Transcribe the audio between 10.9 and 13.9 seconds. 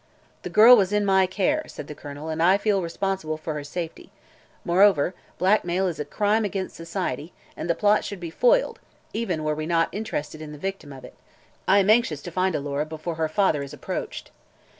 of it. I am anxious to find Alora before her father is